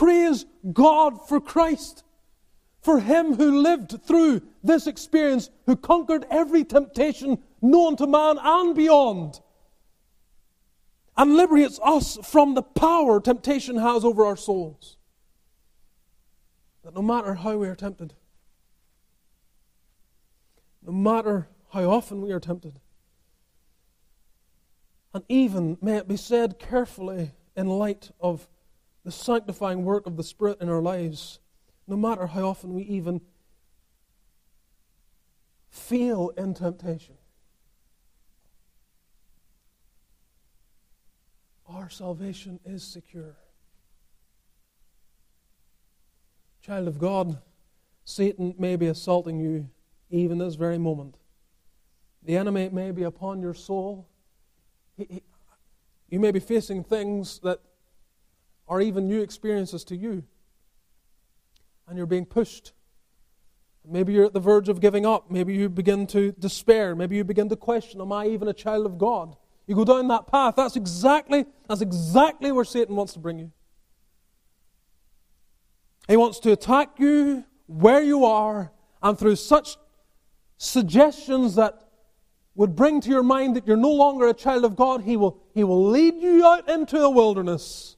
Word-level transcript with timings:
praise 0.00 0.46
God 0.72 1.28
for 1.28 1.42
Christ, 1.42 2.04
for 2.80 3.00
Him 3.00 3.34
who 3.34 3.60
lived 3.60 4.02
through 4.02 4.40
this 4.64 4.86
experience, 4.86 5.50
who 5.66 5.76
conquered 5.76 6.24
every 6.30 6.64
temptation 6.64 7.36
known 7.60 7.96
to 7.96 8.06
man 8.06 8.38
and 8.40 8.74
beyond, 8.74 9.40
and 11.18 11.36
liberates 11.36 11.78
us 11.84 12.16
from 12.24 12.54
the 12.54 12.62
power 12.62 13.20
temptation 13.20 13.76
has 13.76 14.02
over 14.02 14.24
our 14.24 14.38
souls. 14.38 14.96
That 16.82 16.94
no 16.94 17.02
matter 17.02 17.34
how 17.34 17.58
we 17.58 17.68
are 17.68 17.76
tempted, 17.76 18.14
no 20.82 20.92
matter 20.92 21.46
how 21.74 21.90
often 21.90 22.22
we 22.22 22.32
are 22.32 22.40
tempted, 22.40 22.80
and 25.12 25.24
even, 25.28 25.76
may 25.82 25.98
it 25.98 26.08
be 26.08 26.16
said 26.16 26.58
carefully 26.58 27.32
in 27.54 27.66
light 27.66 28.12
of 28.18 28.48
the 29.04 29.10
sanctifying 29.10 29.84
work 29.84 30.06
of 30.06 30.16
the 30.16 30.24
Spirit 30.24 30.58
in 30.60 30.68
our 30.68 30.82
lives, 30.82 31.38
no 31.86 31.96
matter 31.96 32.26
how 32.26 32.48
often 32.48 32.74
we 32.74 32.82
even 32.82 33.20
feel 35.70 36.32
in 36.36 36.54
temptation, 36.54 37.14
our 41.68 41.88
salvation 41.88 42.60
is 42.64 42.82
secure. 42.82 43.36
Child 46.62 46.88
of 46.88 46.98
God, 46.98 47.38
Satan 48.04 48.54
may 48.58 48.76
be 48.76 48.86
assaulting 48.86 49.40
you 49.40 49.68
even 50.10 50.38
this 50.38 50.56
very 50.56 50.78
moment. 50.78 51.16
The 52.22 52.36
enemy 52.36 52.68
may 52.68 52.90
be 52.90 53.04
upon 53.04 53.40
your 53.40 53.54
soul. 53.54 54.08
He, 54.96 55.06
he, 55.08 55.22
you 56.10 56.20
may 56.20 56.32
be 56.32 56.40
facing 56.40 56.84
things 56.84 57.38
that 57.44 57.60
are 58.70 58.80
even 58.80 59.08
new 59.08 59.20
experiences 59.20 59.84
to 59.84 59.96
you. 59.96 60.22
And 61.88 61.98
you're 61.98 62.06
being 62.06 62.24
pushed. 62.24 62.72
Maybe 63.84 64.12
you're 64.12 64.26
at 64.26 64.32
the 64.32 64.40
verge 64.40 64.68
of 64.68 64.80
giving 64.80 65.04
up. 65.04 65.30
Maybe 65.30 65.54
you 65.54 65.68
begin 65.68 66.06
to 66.08 66.32
despair. 66.32 66.94
Maybe 66.94 67.16
you 67.16 67.24
begin 67.24 67.48
to 67.48 67.56
question, 67.56 68.00
Am 68.00 68.12
I 68.12 68.26
even 68.26 68.46
a 68.46 68.52
child 68.52 68.86
of 68.86 68.96
God? 68.96 69.36
You 69.66 69.74
go 69.74 69.84
down 69.84 70.06
that 70.08 70.28
path. 70.28 70.54
That's 70.56 70.76
exactly, 70.76 71.46
that's 71.68 71.80
exactly 71.80 72.52
where 72.52 72.64
Satan 72.64 72.94
wants 72.94 73.12
to 73.14 73.18
bring 73.18 73.40
you. 73.40 73.50
He 76.06 76.16
wants 76.16 76.38
to 76.40 76.52
attack 76.52 76.98
you 76.98 77.44
where 77.66 78.02
you 78.02 78.24
are 78.24 78.72
and 79.02 79.18
through 79.18 79.36
such 79.36 79.76
suggestions 80.58 81.56
that 81.56 81.88
would 82.54 82.76
bring 82.76 83.00
to 83.00 83.08
your 83.08 83.22
mind 83.22 83.56
that 83.56 83.66
you're 83.66 83.76
no 83.76 83.92
longer 83.92 84.28
a 84.28 84.34
child 84.34 84.64
of 84.64 84.76
God, 84.76 85.02
he 85.02 85.16
will, 85.16 85.40
he 85.54 85.64
will 85.64 85.88
lead 85.88 86.16
you 86.16 86.44
out 86.44 86.68
into 86.68 87.00
a 87.00 87.10
wilderness. 87.10 87.96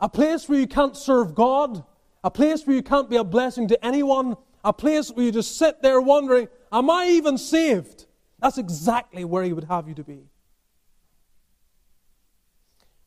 A 0.00 0.08
place 0.08 0.48
where 0.48 0.58
you 0.58 0.66
can't 0.66 0.96
serve 0.96 1.34
God, 1.34 1.84
a 2.24 2.30
place 2.30 2.66
where 2.66 2.74
you 2.74 2.82
can't 2.82 3.10
be 3.10 3.16
a 3.16 3.24
blessing 3.24 3.68
to 3.68 3.84
anyone, 3.84 4.36
a 4.64 4.72
place 4.72 5.10
where 5.10 5.24
you 5.24 5.32
just 5.32 5.56
sit 5.56 5.82
there 5.82 6.00
wondering, 6.00 6.48
Am 6.72 6.88
I 6.88 7.08
even 7.08 7.36
saved? 7.36 8.06
That's 8.38 8.58
exactly 8.58 9.24
where 9.24 9.44
he 9.44 9.52
would 9.52 9.64
have 9.64 9.88
you 9.88 9.94
to 9.94 10.04
be. 10.04 10.30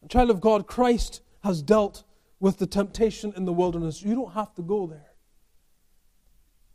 Child 0.09 0.29
of 0.29 0.41
God, 0.41 0.67
Christ 0.67 1.21
has 1.43 1.61
dealt 1.61 2.03
with 2.39 2.57
the 2.57 2.67
temptation 2.67 3.33
in 3.35 3.45
the 3.45 3.53
wilderness. 3.53 4.01
You 4.01 4.15
don't 4.15 4.33
have 4.33 4.53
to 4.55 4.61
go 4.61 4.85
there. 4.85 5.13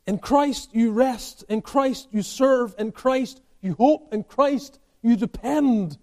In 0.07 0.19
Christ 0.19 0.71
you 0.73 0.93
rest, 0.93 1.45
in 1.49 1.61
Christ 1.61 2.09
you 2.11 2.23
serve, 2.23 2.75
in 2.79 2.93
Christ 2.93 3.43
you 3.61 3.75
hope, 3.75 4.15
in 4.15 4.25
Christ 4.25 4.79
you 5.03 5.17
depend 5.17 5.99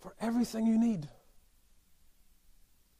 for 0.00 0.14
everything 0.20 0.66
you 0.66 0.78
need. 0.78 1.08